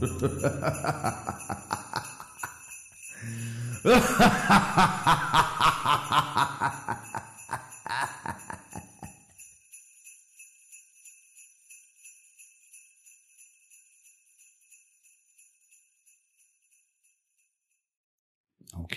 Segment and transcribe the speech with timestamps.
[0.00, 0.12] Okay,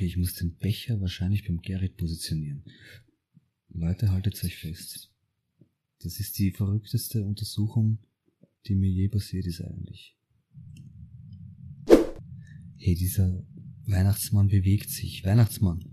[0.05, 2.63] ich muss den Becher wahrscheinlich beim Gerrit positionieren.
[3.69, 5.09] Leute, haltet euch fest.
[5.99, 7.97] Das ist die verrückteste Untersuchung,
[8.67, 10.15] die mir je passiert ist eigentlich.
[12.83, 13.43] Hey, dieser
[13.85, 15.23] Weihnachtsmann bewegt sich.
[15.23, 15.85] Weihnachtsmann.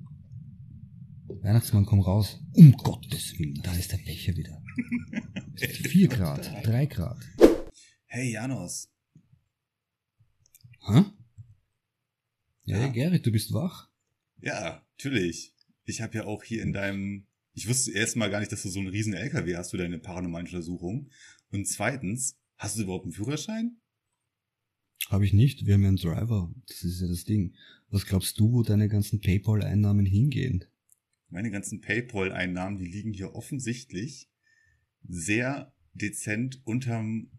[1.43, 2.41] Weihnachtsmann, komm raus.
[2.55, 4.63] Um Gottes Willen, da ist der Becher wieder.
[5.57, 7.19] Vier Grad, drei Grad.
[8.07, 8.89] Hey Janos,
[10.81, 11.05] Hä?
[12.65, 12.89] Ja, Ja.
[12.89, 13.91] Gerrit, du bist wach?
[14.41, 15.55] ja, natürlich.
[15.85, 18.69] Ich habe ja auch hier in deinem, ich wusste erst mal gar nicht, dass du
[18.71, 21.11] so einen riesen LKW hast für deine paranormalen Untersuchungen.
[21.51, 23.77] Und zweitens, hast du überhaupt einen Führerschein?
[25.09, 25.65] Habe ich nicht.
[25.67, 26.53] Wir haben ja einen Driver.
[26.67, 27.55] Das ist ja das Ding.
[27.91, 30.65] Was glaubst du, wo deine ganzen PayPal-Einnahmen hingehen?
[31.31, 34.29] Meine ganzen PayPal-Einnahmen, die liegen hier offensichtlich
[35.07, 37.31] sehr dezent unterm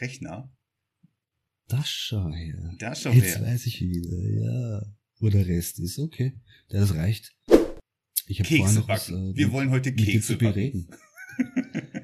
[0.00, 0.52] Rechner.
[1.68, 2.74] Das schau her.
[2.78, 3.46] Da schau Jetzt her.
[3.46, 4.82] weiß ich wieder, ja.
[5.18, 6.40] Wo der Rest ist, okay.
[6.68, 7.36] Das reicht.
[8.26, 10.52] Ich habe Kekse noch was, äh, Wir wollen heute Kekse backen.
[10.52, 10.88] bereden.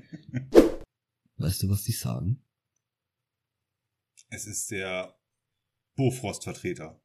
[1.36, 2.42] Weißt du, was die sagen?
[4.28, 5.18] Es ist der
[5.96, 7.00] Bofrost-Vertreter.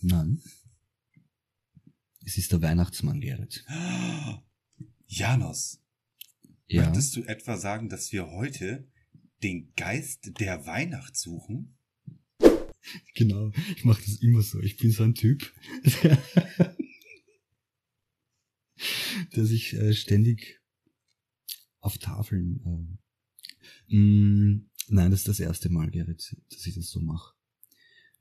[0.00, 0.42] Nein.
[2.24, 3.64] Es ist der Weihnachtsmann, Gerrit.
[5.06, 5.80] Janos,
[6.66, 6.84] Ja.
[6.84, 8.88] möchtest du etwa sagen, dass wir heute
[9.42, 11.76] den Geist der Weihnacht suchen?
[13.14, 14.60] Genau, ich mache das immer so.
[14.60, 15.52] Ich bin so ein Typ,
[16.02, 16.18] der,
[19.36, 20.60] der sich äh, ständig
[21.80, 22.98] auf Tafeln.
[23.88, 27.34] Äh, mh, nein, das ist das erste Mal, Gerrit, dass ich das so mache.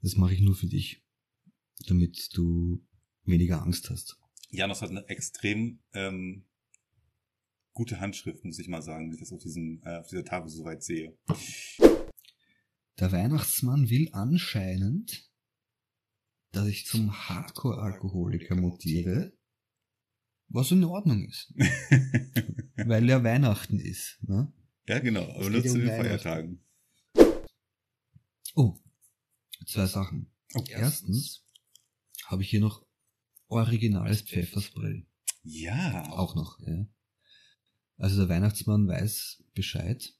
[0.02, 1.04] Das mache ich nur für dich,
[1.88, 2.86] damit du
[3.24, 4.18] weniger Angst hast.
[4.50, 6.46] Janos hat eine extrem ähm,
[7.74, 10.50] gute Handschrift, muss ich mal sagen, wenn ich das auf, diesem, äh, auf dieser Tafel
[10.50, 11.18] so weit sehe.
[13.00, 15.32] Der Weihnachtsmann will anscheinend,
[16.52, 19.34] dass ich zum Hardcore-Alkoholiker mutiere,
[20.50, 21.52] was in Ordnung ist,
[22.76, 24.20] weil ja Weihnachten ist.
[24.22, 24.54] Ne?
[24.88, 25.88] Ja, genau, aber nur zu den.
[25.88, 26.60] Feiertagen.
[28.56, 28.78] Oh,
[29.66, 30.32] zwei Sachen.
[30.54, 31.46] Oh, Erstens
[32.26, 32.86] habe ich hier noch
[33.48, 35.06] originales Pfefferspray.
[35.44, 36.10] Ja.
[36.12, 36.88] Auch noch, ja.
[37.98, 40.14] Also der Weihnachtsmann weiß Bescheid,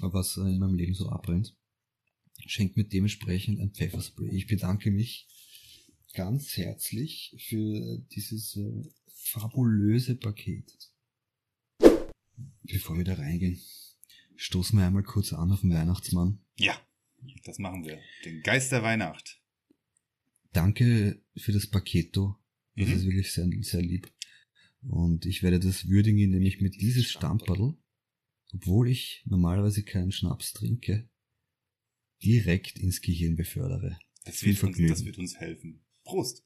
[0.00, 1.56] was in meinem Leben so abbrennt.
[2.46, 4.28] Schenkt mir dementsprechend ein Pfefferspray.
[4.30, 5.28] Ich bedanke mich
[6.14, 10.72] ganz herzlich für dieses äh, fabulöse Paket.
[12.62, 13.60] Bevor wir da reingehen,
[14.36, 16.40] stoßen wir einmal kurz an auf den Weihnachtsmann.
[16.56, 16.78] Ja,
[17.44, 18.00] das machen wir.
[18.24, 19.40] Den Geist der Weihnacht.
[20.52, 22.36] Danke für das Paketo.
[22.76, 22.94] Das Mhm.
[22.94, 24.12] ist wirklich sehr, sehr lieb.
[24.82, 27.76] Und ich werde das würdigen, indem ich mir dieses Stamperl,
[28.52, 31.08] obwohl ich normalerweise keinen Schnaps trinke,
[32.22, 33.98] direkt ins Gehirn befördere.
[34.24, 35.84] Das Viel wird, uns, das wird uns helfen.
[36.04, 36.44] Prost.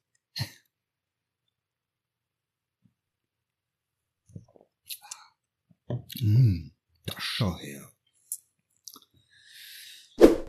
[6.20, 6.70] Mm,
[7.06, 7.90] das schau her.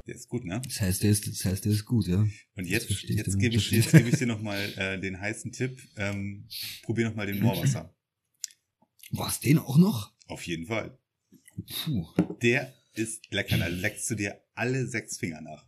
[0.10, 0.60] Der ist gut, ne?
[0.64, 2.26] Das heißt, der ist, das heißt, der ist gut, ja?
[2.56, 5.80] Und jetzt, jetzt gebe ich, jetzt gebe ich dir nochmal äh, den heißen Tipp.
[5.98, 6.48] Ähm,
[6.84, 7.94] probier nochmal den Moorwasser.
[9.12, 10.12] Was, den auch noch?
[10.28, 10.98] Auf jeden Fall.
[11.84, 12.08] Puh.
[12.42, 13.58] Der ist lecker.
[13.58, 15.66] Da leckst du dir alle sechs Finger nach.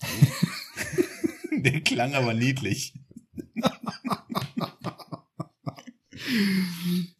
[1.52, 2.94] Der klang aber niedlich.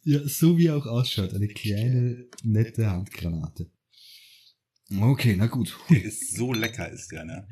[0.05, 1.35] Ja, so wie er auch ausschaut.
[1.35, 3.71] Eine kleine, nette Handgranate.
[4.99, 5.79] Okay, na gut.
[5.89, 7.49] Der ist so lecker, ist der, ne?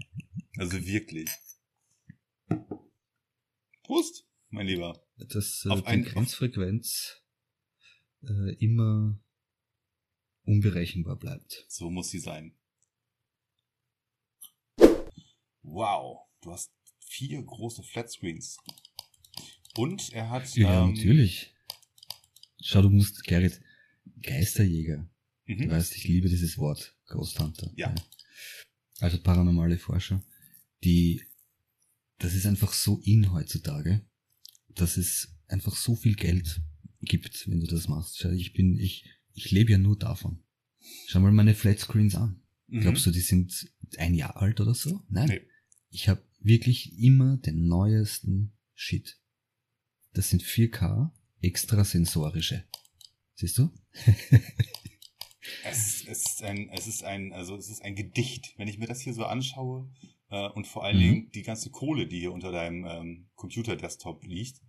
[0.56, 1.31] Also wirklich.
[3.84, 5.00] Prost, mein Lieber.
[5.16, 7.22] dass äh, Auf die Grenzfrequenz
[8.22, 9.20] äh, immer
[10.43, 11.64] unberechenbar bleibt.
[11.69, 12.56] So muss sie sein.
[15.62, 18.58] Wow, du hast vier große Flatscreens.
[19.78, 20.54] Und er hat.
[20.56, 21.54] Ja, ähm, natürlich.
[22.60, 23.60] Schau, du musst, Gerrit,
[24.22, 25.08] Geisterjäger.
[25.46, 25.70] Du Mhm.
[25.70, 27.70] weißt, ich liebe dieses Wort, Ghost Hunter.
[27.76, 27.94] Ja.
[29.00, 30.22] Also paranormale Forscher.
[30.84, 31.22] die,
[32.19, 34.04] das ist einfach so in heutzutage,
[34.69, 36.60] dass es einfach so viel Geld
[37.00, 38.19] gibt, wenn du das machst.
[38.19, 39.04] Schau, Ich bin, ich,
[39.34, 40.42] ich lebe ja nur davon.
[41.06, 42.42] Schau mal meine Flatscreens an.
[42.69, 42.81] Mhm.
[42.81, 45.04] Glaubst du, die sind ein Jahr alt oder so?
[45.08, 45.28] Nein.
[45.28, 45.40] Nee.
[45.90, 49.19] Ich habe wirklich immer den neuesten Shit.
[50.19, 51.12] Das sind 4K
[51.43, 52.65] extrasensorische.
[53.37, 53.70] Siehst du?
[55.65, 58.53] Es, ist ein, es ist ein, also es ist ein Gedicht.
[58.56, 59.88] Wenn ich mir das hier so anschaue
[60.31, 61.00] äh, und vor allen Mhm.
[61.03, 64.61] Dingen die ganze Kohle, die hier unter deinem ähm, Computer-Desktop liegt,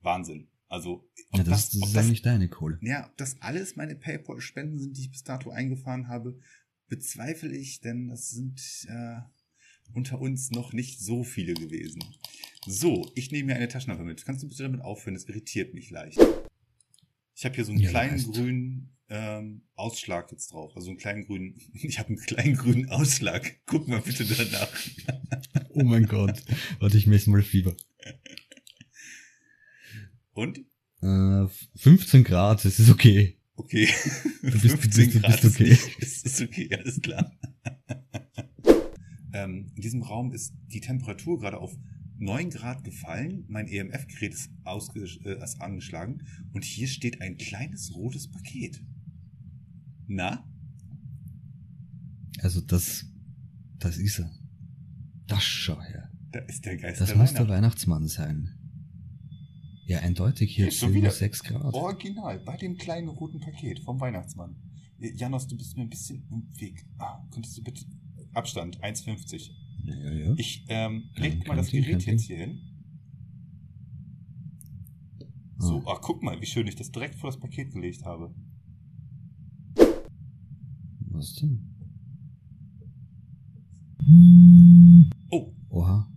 [0.00, 0.48] Wahnsinn.
[0.68, 2.78] Also Ja, das, das, ob ist eigentlich deine Kohle.
[2.80, 6.38] ja, ob das alles meine PayPal-Spenden sind, die ich bis dato eingefahren habe,
[6.88, 8.58] bezweifle ich, denn das sind
[8.88, 9.20] äh,
[9.92, 12.02] unter uns noch nicht so viele gewesen.
[12.66, 14.24] So, ich nehme mir eine Taschenlampe mit.
[14.24, 15.14] Kannst du bitte damit aufhören?
[15.14, 16.18] Das irritiert mich leicht.
[17.34, 18.32] Ich habe hier so einen Ja, kleinen weißt.
[18.32, 20.72] grünen ähm, Ausschlag jetzt drauf.
[20.74, 21.54] Also einen kleinen grünen.
[21.74, 23.60] Ich habe einen kleinen grünen Ausschlag.
[23.66, 24.68] Guck mal bitte danach.
[25.70, 26.42] Oh mein Gott.
[26.80, 27.76] Warte, ich messe mal Fieber.
[30.32, 30.58] Und?
[31.02, 31.46] Äh,
[31.76, 33.38] 15 Grad, das ist okay.
[33.54, 33.88] Okay.
[34.42, 35.68] Du bist- du bist- 15 du Grad bist ist okay.
[35.70, 37.32] nicht- Ist, ist okay, alles klar.
[39.32, 41.76] ähm, in diesem Raum ist die Temperatur gerade auf
[42.18, 43.44] 9 Grad gefallen.
[43.48, 46.22] Mein EMF-Gerät ist, ausge äh, ist angeschlagen.
[46.52, 48.82] Und hier steht ein kleines rotes Paket.
[50.06, 50.44] Na?
[52.40, 53.06] Also das,
[53.78, 54.30] das ist er.
[55.26, 56.10] Das schau her.
[56.32, 57.56] Da ist der Geist Das der muss der Weihnacht.
[57.56, 58.50] Weihnachtsmann sein.
[59.86, 61.74] Ja, eindeutig hier Ist schon sind wieder- nur 6 Grad.
[61.74, 64.56] Original, bei dem kleinen roten Paket vom Weihnachtsmann.
[65.00, 66.84] Äh, Janos, du bist mir ein bisschen im Weg.
[66.98, 67.84] Ah, könntest du bitte...
[68.34, 69.50] Abstand, 1,50.
[69.86, 70.34] Ja, ja.
[70.36, 72.60] Ich ähm, leg mal das Gerät jetzt hier hin.
[75.58, 75.92] So, Ah.
[75.94, 78.34] ah, guck mal, wie schön ich das direkt vor das Paket gelegt habe.
[81.10, 81.72] Was denn?
[85.30, 86.12] Oh, Oha.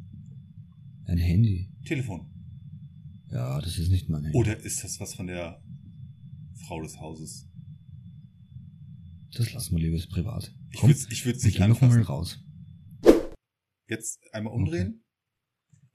[1.06, 1.70] Ein Handy.
[1.86, 2.28] Telefon.
[3.32, 4.38] Ja, das ist nicht mein Handy.
[4.38, 5.62] Oder ist das was von der
[6.56, 7.48] Frau des Hauses?
[9.34, 10.54] Das lassen wir lieber, privat.
[10.72, 12.04] Ich Komm, würde ich würd's wir nicht gehen noch mal anfassen.
[12.08, 12.40] raus.
[13.90, 15.04] Jetzt einmal umdrehen.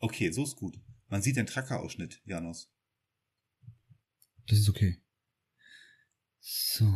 [0.01, 0.81] Okay, so ist gut.
[1.09, 2.71] Man sieht den Tracker-Ausschnitt, Janos.
[4.49, 5.01] Das ist okay.
[6.41, 6.93] So.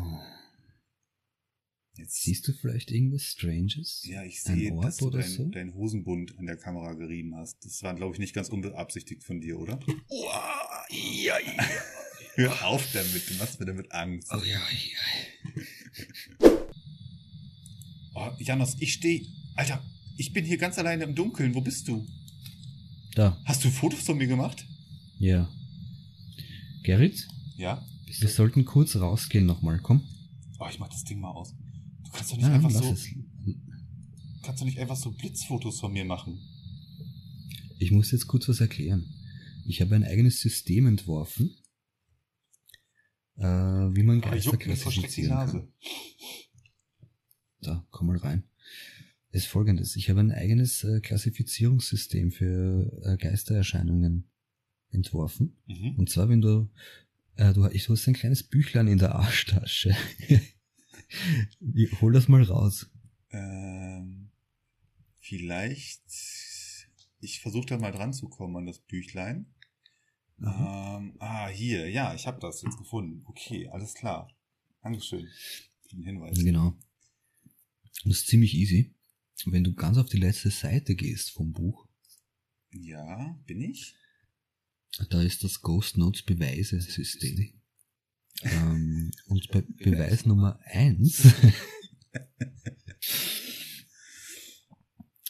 [1.94, 4.04] Jetzt Siehst du vielleicht irgendwas Stranges?
[4.04, 5.48] Ja, ich sehe, Orb dass du dein, so?
[5.48, 7.64] dein Hosenbund an der Kamera gerieben hast.
[7.64, 9.78] Das war, glaube ich, nicht ganz unbeabsichtigt von dir, oder?
[10.08, 11.64] Uah, ja, ja.
[12.34, 14.32] Hör auf damit, du machst mir damit Angst.
[14.32, 16.50] Oh ja, ja.
[18.14, 19.26] Oh, Janos, ich stehe.
[19.56, 19.84] Alter,
[20.18, 21.54] ich bin hier ganz alleine im Dunkeln.
[21.54, 22.04] Wo bist du?
[23.14, 24.66] Da, Hast du Fotos von mir gemacht?
[25.18, 25.48] ja.
[26.84, 27.26] Gerrit,
[27.56, 27.84] Ja.
[28.06, 30.06] wir sollten kurz rausgehen nochmal, komm.
[30.58, 31.54] Oh, ich mach das Ding mal aus.
[32.04, 33.08] Du kannst doch nicht Ja, einfach so, es.
[34.42, 36.38] kannst doch nicht einfach so Blitzfotos von mir machen.
[37.78, 39.04] Ich muss jetzt kurz was erklären.
[39.66, 41.54] Ich habe ein eigenes System entworfen,
[43.36, 45.58] äh, wie man Geister die klassifizieren Nase.
[45.58, 45.72] kann.
[47.60, 48.44] Da, komm mal rein.
[49.30, 49.94] Es ist folgendes.
[49.96, 54.28] Ich habe ein eigenes äh, Klassifizierungssystem für äh, Geistererscheinungen
[54.90, 55.56] entworfen.
[55.66, 55.96] Mhm.
[55.98, 56.70] Und zwar, wenn du,
[57.36, 59.94] äh, du, ich, du hast ein kleines Büchlein in der Arschtasche.
[61.60, 62.90] Wie- Hol das mal raus.
[63.30, 64.30] Ähm,
[65.20, 66.02] vielleicht.
[67.20, 69.46] Ich versuche da mal dran zu kommen an das Büchlein.
[70.40, 73.22] Ähm, ah, hier, ja, ich habe das jetzt gefunden.
[73.26, 74.30] Okay, alles klar.
[74.82, 75.26] Dankeschön
[75.82, 76.38] für den Hinweis.
[76.38, 76.74] Genau.
[78.04, 78.94] Das ist ziemlich easy.
[79.46, 81.86] Wenn du ganz auf die letzte Seite gehst vom Buch,
[82.72, 83.94] Ja, bin ich?
[85.10, 87.52] da ist das Ghost Notes Beweise-System.
[88.42, 91.22] ähm, und bei Beweis Nummer eins.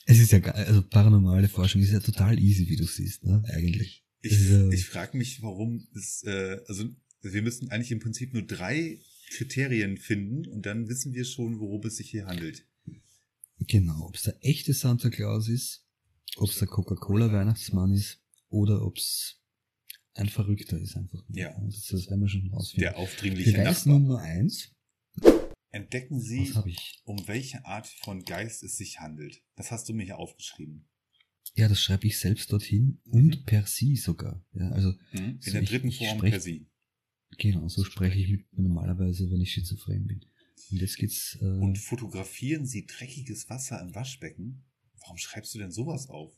[0.07, 3.43] es ist ja geil, also paranormale Forschung ist ja total easy, wie du siehst, ne?
[3.53, 4.05] Eigentlich.
[4.21, 4.69] Ich, Ja.
[4.71, 6.89] ich frage mich, warum es, äh, also
[7.23, 9.01] wir müssen eigentlich im Prinzip nur drei
[9.31, 12.65] Kriterien finden und dann wissen wir schon, worum es sich hier handelt.
[13.67, 15.85] Genau, ob es der echte Santa Claus ist,
[16.37, 19.41] ob es der Coca-Cola-Weihnachtsmann ist oder ob es
[20.15, 21.25] ein Verrückter ist einfach.
[21.31, 21.59] Ja.
[21.61, 22.83] Das, das werden wir schon rausfinden.
[22.83, 23.99] Der aufdringliche Beweis Nachbar.
[23.99, 24.73] Nummer eins.
[25.71, 27.03] Entdecken Sie, ich?
[27.05, 29.43] um welche Art von Geist es sich handelt.
[29.55, 30.89] Das hast du mir hier aufgeschrieben.
[31.55, 34.45] Ja, das schreibe ich selbst dorthin und per Sie sogar.
[34.55, 35.19] Ja, also Mhm.
[35.37, 36.71] In So, der ich- dritten ich Form sprech- per Sie.
[37.37, 40.25] genau, so spreche ich mit mir normalerweise, wenn ich schizophren bin.
[40.71, 41.39] Und jetzt geht's.
[41.41, 44.65] Äh, Und fotografieren Sie dreckiges Wasser im Waschbecken?
[45.01, 46.35] Warum schreibst du denn sowas auf?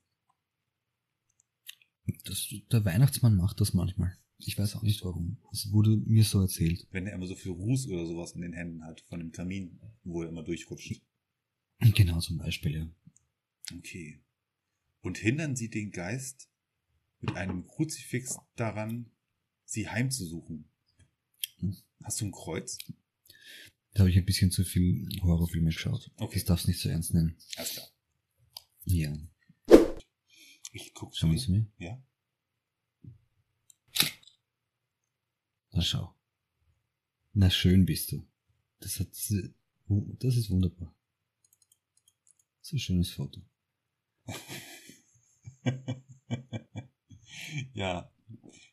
[2.25, 4.17] das, der Weihnachtsmann macht das manchmal.
[4.39, 5.37] Ich weiß auch nicht warum.
[5.53, 6.87] Es wurde mir so erzählt.
[6.91, 9.79] Wenn er immer so viel Ruß oder sowas in den Händen hat, von dem Kamin,
[10.03, 11.03] wo er immer durchrutscht.
[11.95, 12.91] Genau, zum Beispiel, ja.
[13.77, 14.21] Okay.
[15.03, 16.51] und hindern Sie den Geist
[17.21, 19.11] mit einem Kruzifix daran,
[19.65, 20.69] Sie heimzusuchen.
[21.59, 21.77] Hm.
[22.03, 22.79] Hast du ein Kreuz?
[23.93, 26.11] Da habe ich ein bisschen zu viel Horrorfilme geschaut.
[26.17, 26.39] Okay.
[26.39, 27.37] Das darfst nicht so ernst nennen.
[27.57, 27.89] Alles klar.
[28.85, 29.17] Ja.
[30.73, 31.67] Ich guck Schauen Sie mir.
[31.79, 32.03] Ja.
[35.73, 36.15] Na schau.
[37.33, 38.27] Na schön bist du.
[38.81, 40.95] Das hat, das ist wunderbar.
[42.63, 43.41] Ist ein schönes Foto.
[47.75, 48.13] ja.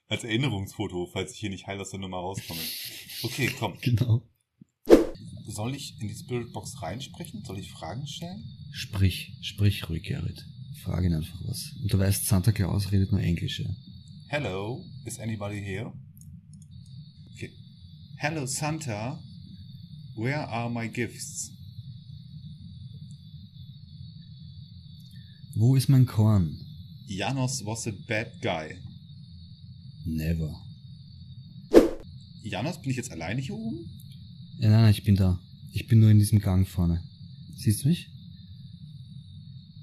[0.07, 2.61] Als Erinnerungsfoto, falls ich hier nicht heil aus der Nummer rauskomme.
[3.23, 3.77] Okay, komm.
[3.81, 4.27] Genau.
[5.47, 7.41] Soll ich in die Spirit Box reinsprechen?
[7.45, 8.43] Soll ich Fragen stellen?
[8.71, 10.45] Sprich, sprich ruhig, Gerrit.
[10.83, 11.73] Frag ihn einfach was.
[11.81, 13.69] Und du weißt, Santa Claus redet nur Englisch, ja?
[14.27, 15.93] Hello, is anybody here?
[17.33, 17.49] Okay.
[18.17, 19.23] Hello Santa,
[20.17, 21.49] where are my gifts?
[25.55, 26.59] Wo ist mein Korn?
[27.07, 28.75] Janos was a bad guy.
[30.05, 30.53] Never.
[32.43, 33.96] Janos, bin ich jetzt alleine hier oben?
[34.59, 35.39] Ja, nein, nein, ich bin da.
[35.71, 37.03] Ich bin nur in diesem Gang vorne.
[37.55, 38.09] Siehst du mich?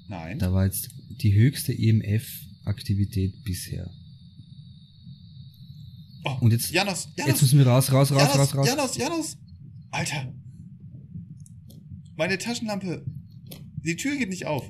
[0.07, 0.39] Nein.
[0.39, 0.89] Da war jetzt
[1.21, 3.89] die höchste EMF-Aktivität bisher.
[6.23, 8.67] Oh, Und jetzt, Janos, Janos, jetzt müssen wir raus, raus, raus, Janos, raus, raus.
[8.67, 9.37] Janos, Janos.
[9.91, 10.33] Alter.
[12.17, 13.05] Meine Taschenlampe.
[13.83, 14.63] Die Tür geht nicht auf.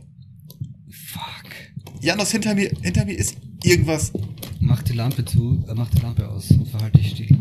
[0.89, 2.01] Fuck.
[2.01, 4.11] Janos, hinter mir, hinter mir ist irgendwas.
[4.59, 7.37] Mach die Lampe zu, äh, mach die Lampe aus und verhalte dich still.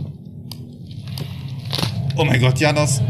[2.16, 3.00] Oh mein Gott, Janos.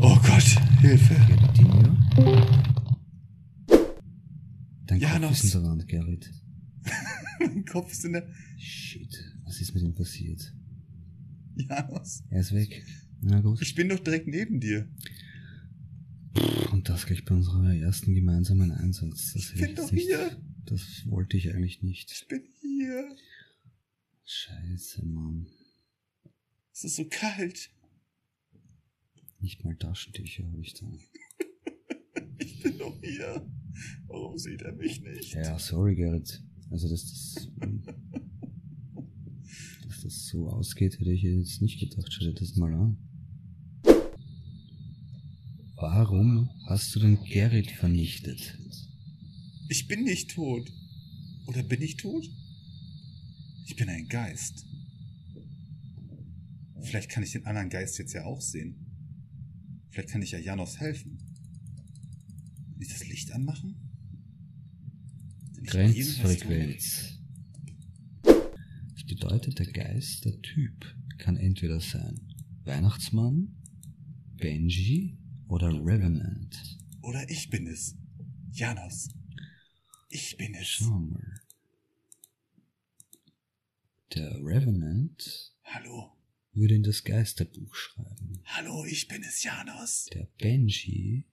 [0.00, 1.14] Oh Gott, Hilfe.
[4.86, 5.28] Dein Janos.
[5.28, 6.30] Kopf ist in der Wand, Gerrit.
[7.38, 8.26] mein Kopf ist in der...
[8.56, 10.54] Shit, was ist mit ihm passiert?
[11.56, 12.22] Janos.
[12.30, 12.82] Er ist weg.
[13.20, 13.60] Na gut.
[13.60, 14.88] Ich bin doch direkt neben dir.
[16.72, 19.34] Und das gleich bei unserem ersten gemeinsamen Einsatz.
[19.34, 20.30] Das Ich bin doch nicht, hier.
[20.66, 22.10] Das wollte ich eigentlich nicht.
[22.10, 23.16] Ich bin hier.
[24.24, 25.46] Scheiße, Mann.
[26.72, 27.70] Es ist so kalt.
[29.40, 30.86] Nicht mal Taschentücher habe ich da.
[32.38, 33.46] Ich bin doch hier.
[34.06, 35.34] Warum sieht er mich nicht?
[35.34, 36.42] Ja, sorry, Gerrit.
[36.70, 37.48] Also, dass das,
[39.86, 42.12] dass das so ausgeht, hätte ich jetzt nicht gedacht.
[42.12, 42.98] Schau dir das mal an.
[45.76, 48.58] Warum hast du den Gerrit vernichtet?
[49.68, 50.72] Ich bin nicht tot.
[51.46, 52.28] Oder bin ich tot?
[53.66, 54.66] Ich bin ein Geist.
[56.82, 58.76] Vielleicht kann ich den anderen Geist jetzt ja auch sehen.
[59.90, 61.18] Vielleicht kann ich ja Janos helfen.
[62.72, 63.74] Kann ich das Licht anmachen?
[65.64, 67.18] Grenzfrequenz.
[68.22, 72.20] Das bedeutet, der Geist, der Typ, kann entweder sein
[72.64, 73.56] Weihnachtsmann,
[74.36, 75.16] Benji
[75.48, 76.78] oder Revenant.
[77.02, 77.96] Oder ich bin es.
[78.52, 79.08] Janos.
[80.34, 80.80] Ich bin es.
[80.80, 81.40] Mal.
[84.16, 86.10] Der Revenant Hallo.
[86.52, 88.40] würde in das Geisterbuch schreiben.
[88.44, 90.06] Hallo, ich bin es, Janos.
[90.12, 91.26] Der Benji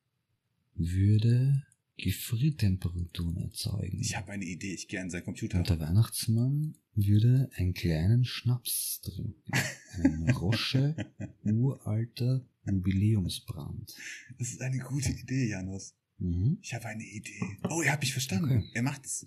[0.75, 1.65] würde
[1.97, 3.99] Gefriertemperaturen erzeugen.
[4.01, 4.75] Ich habe eine Idee.
[4.75, 5.57] Ich gehe an seinen Computer.
[5.57, 9.51] Und der Weihnachtsmann würde einen kleinen Schnaps trinken.
[9.95, 10.95] Ein Rosche
[11.43, 13.95] uralter Jubiläumsbrand.
[14.37, 15.95] Das ist eine gute Idee, Janos.
[16.21, 16.59] Mhm.
[16.61, 17.57] Ich habe eine Idee.
[17.69, 18.59] Oh, ihr habt mich verstanden.
[18.59, 18.69] Okay.
[18.73, 19.25] Er macht's.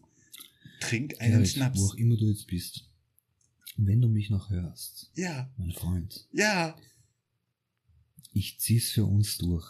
[0.80, 1.78] Trink einen Gerrit, Schnaps.
[1.78, 2.88] wo auch immer du jetzt bist.
[3.76, 6.76] Wenn du mich noch hörst, Ja, mein Freund, ja.
[8.32, 9.66] ich zieh's für uns durch.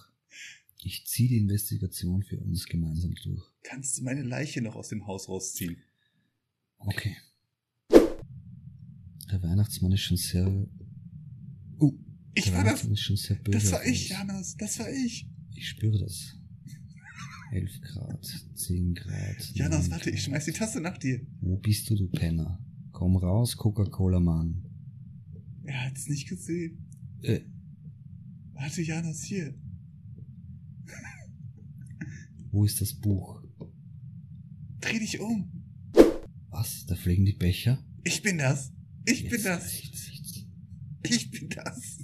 [0.82, 3.42] Ich zieh die Investigation für uns gemeinsam durch.
[3.62, 5.78] Kannst du meine Leiche noch aus dem Haus rausziehen?
[6.76, 7.16] Okay.
[9.30, 10.46] Der Weihnachtsmann ist schon sehr.
[11.80, 11.98] Uh,
[12.34, 12.64] Ich war das.
[12.64, 13.58] Weihnachtsmann ist schon sehr böse.
[13.58, 14.08] Das war ich, uns.
[14.10, 14.56] Janos.
[14.58, 15.26] Das war ich.
[15.54, 16.36] Ich spüre das.
[17.52, 19.50] 11 Grad, 10 Grad.
[19.54, 21.20] Janos, 9 warte, ich schmeiß die Tasse nach dir.
[21.40, 22.58] Wo bist du, du Penner?
[22.92, 24.64] Komm raus, Coca-Cola-Mann.
[25.64, 26.86] Er hat's nicht gesehen.
[27.22, 27.40] Äh,
[28.54, 29.54] Warte, Janos, hier.
[32.50, 33.42] wo ist das Buch?
[34.80, 35.50] Dreh dich um.
[36.50, 36.86] Was?
[36.86, 37.82] Da fliegen die Becher?
[38.04, 38.72] Ich bin das.
[39.06, 39.62] Ich bin Jetzt das.
[39.64, 40.10] reicht's.
[41.06, 41.98] Ich bin das.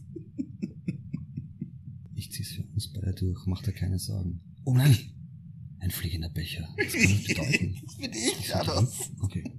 [2.14, 4.40] Ich zieh's für uns beide durch, mach dir keine Sorgen.
[4.64, 4.96] Oh nein!
[6.00, 6.66] Fliegender Becher.
[6.78, 7.80] Was kann das bedeuten?
[7.84, 8.98] Das bin ich, Ist er Janos.
[8.98, 9.16] drin?
[9.20, 9.44] Okay.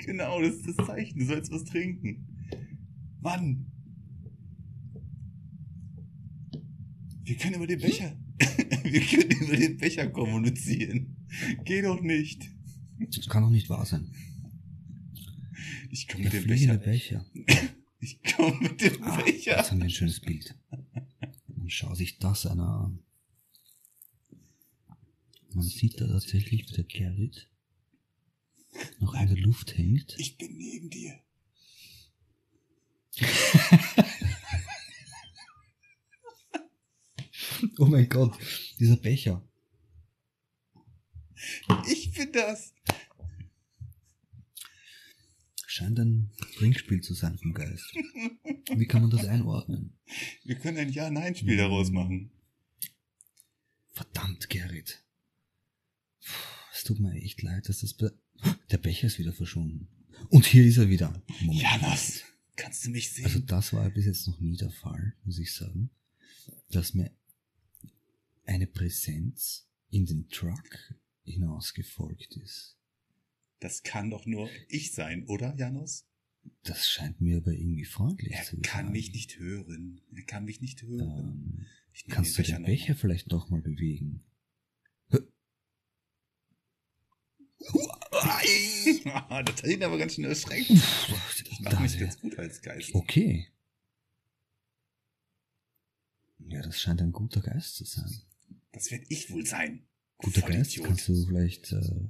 [0.00, 1.18] Genau, das ist das Zeichen.
[1.18, 2.26] Du sollst was trinken.
[3.22, 3.64] Mann.
[7.24, 8.14] Wir können über den Becher.
[8.84, 11.16] Wir können über den Becher kommunizieren.
[11.64, 12.50] Geh doch nicht.
[13.16, 14.12] Das kann doch nicht wahr sein.
[15.90, 16.76] Ich komme mit dem Becher.
[16.76, 17.24] Becher.
[17.98, 19.56] Ich komme mit dem Ah, Becher.
[19.56, 20.54] Jetzt haben wir ein schönes Bild.
[20.70, 22.98] Dann schau sich das einer an.
[25.54, 27.50] Man sieht da tatsächlich, wie der Gerrit
[28.98, 30.14] noch in der Luft hängt.
[30.18, 31.20] Ich bin neben dir.
[37.78, 38.36] Oh mein Gott,
[38.78, 39.46] dieser Becher.
[41.86, 42.72] Ich bin das.
[45.66, 47.94] Scheint ein Trinkspiel zu sein vom Geist.
[48.74, 49.98] Wie kann man das einordnen?
[50.44, 52.30] Wir können ein Ja-Nein-Spiel daraus machen.
[53.90, 55.02] Verdammt, Gerrit.
[56.82, 57.94] Es tut mir echt leid, dass das...
[57.94, 58.12] Be
[58.72, 59.86] Der Becher ist wieder verschwunden.
[60.30, 61.22] Und hier ist er wieder.
[61.40, 61.62] Moment.
[61.62, 62.22] Janos,
[62.56, 63.24] kannst du mich sehen?
[63.26, 65.90] Also das war bis jetzt noch nie der Fall, muss ich sagen,
[66.72, 67.12] dass mir
[68.46, 72.76] eine Präsenz in den Truck hinausgefolgt ist.
[73.60, 76.08] das kann doch nur ich sein, oder, Janos?
[76.64, 78.92] Das scheint mir aber irgendwie freundlich Er zu kann sein.
[78.92, 80.00] mich nicht hören.
[80.16, 81.64] Er kann mich nicht hören.
[81.96, 84.24] Ähm, kannst du den Becher vielleicht doch mal bewegen?
[85.10, 85.20] mal.
[89.44, 90.70] das hat ihn aber ganz schön erschreckt.
[90.70, 92.94] Ich mache Da mich ganz gut als Geist.
[92.94, 93.48] Okay.
[96.48, 98.10] Ja, das scheint ein guter Geist zu sein.
[98.72, 99.84] Das werde ich wohl sein.
[100.18, 100.86] Guter Geist, Vollidiot.
[100.86, 102.08] kannst du vielleicht, äh,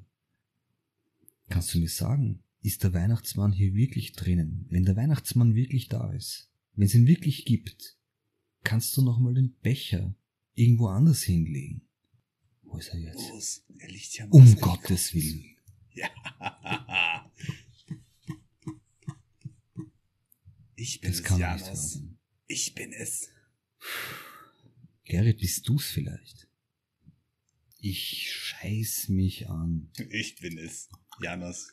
[1.49, 4.67] kannst du mir sagen, ist der Weihnachtsmann hier wirklich drinnen?
[4.71, 7.97] Wenn der Weihnachtsmann wirklich da ist, wenn es ihn wirklich gibt,
[8.65, 10.15] kannst du nochmal den Becher
[10.55, 11.83] irgendwo anders hinlegen?
[12.73, 13.29] Wo ist er jetzt?
[13.29, 14.57] Los, er liegt ja Um.
[14.61, 15.57] Gottes Willen.
[15.95, 16.09] Ja.
[20.75, 21.95] Ich bin Das es, kann nicht Janos.
[21.97, 22.19] hören.
[22.47, 23.29] Ich bin es.
[25.05, 26.49] Gerrit, bist du's vielleicht?
[27.79, 29.91] Ich scheiß mich an.
[30.11, 30.89] Ich bin es,
[31.21, 31.73] Janos.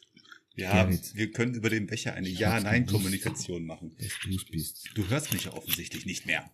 [0.55, 0.75] Wir, Gerrit.
[0.75, 3.95] haben, wir können über den Becher eine Ja-Nein-Kommunikation machen.
[3.97, 4.89] Dass du's bist.
[4.95, 6.51] Du hörst mich ja offensichtlich nicht mehr.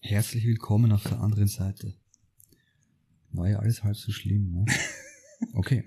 [0.00, 1.96] Herzlich willkommen auf der anderen Seite.
[3.32, 4.64] War ja alles halb so schlimm, ne?
[5.52, 5.84] Okay.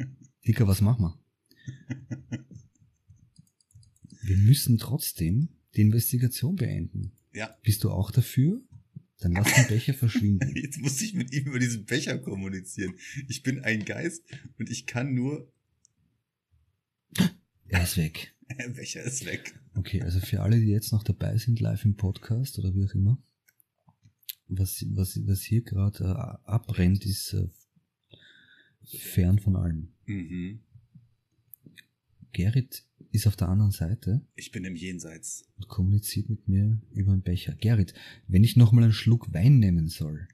[0.47, 2.45] Dicker, was machen wir?
[4.23, 7.11] Wir müssen trotzdem die Investigation beenden.
[7.33, 8.61] Ja, Bist du auch dafür?
[9.19, 10.55] Dann lass den Becher verschwinden.
[10.55, 12.95] jetzt muss ich mit ihm über diesen Becher kommunizieren.
[13.27, 14.23] Ich bin ein Geist
[14.57, 15.51] und ich kann nur.
[17.67, 18.35] Er ist weg.
[18.57, 19.53] Der Becher ist weg.
[19.75, 22.93] Okay, also für alle, die jetzt noch dabei sind, live im Podcast oder wie auch
[22.93, 23.21] immer,
[24.47, 27.47] was, was, was hier gerade äh, abbrennt, ist äh,
[28.97, 29.93] fern von allem.
[30.05, 30.59] Mhm.
[32.33, 35.47] Gerrit ist auf der anderen Seite Ich bin im Jenseits.
[35.57, 37.53] und kommuniziert mit mir über einen Becher.
[37.55, 37.93] Gerrit,
[38.27, 40.27] wenn ich nochmal einen Schluck Wein nehmen soll,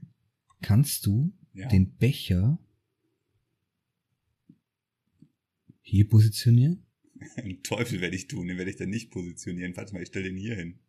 [0.62, 1.68] kannst du Ja.
[1.68, 2.58] den Becher
[5.82, 6.84] hier positionieren?
[7.36, 9.76] Einen Teufel werde ich tun, den werde ich dann nicht positionieren.
[9.76, 10.80] Warte mal, ich stelle den hier hin.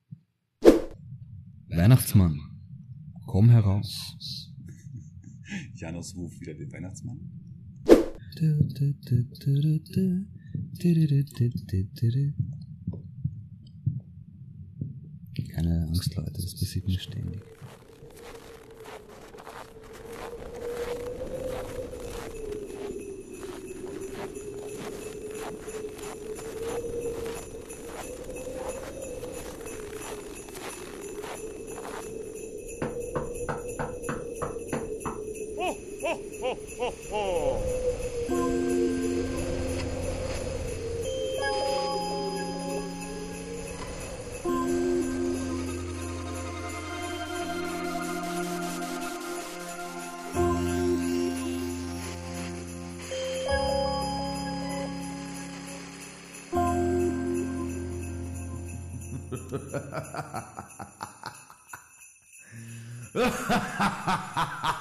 [1.68, 2.38] Weihnachtsmann,
[3.30, 4.52] komm heraus.
[5.76, 7.20] Janos ruft wieder den Weihnachtsmann.
[15.48, 17.40] Keine Angst, Leute, das passiert mir ständig.
[36.80, 37.60] 哦哦。
[59.40, 60.80] 哈哈哈哈哈！
[63.12, 64.76] 哈哈哈哈哈！